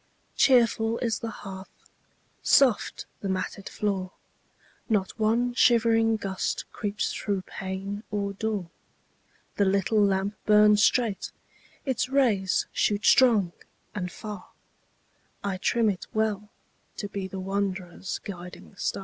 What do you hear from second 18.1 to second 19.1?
guiding star.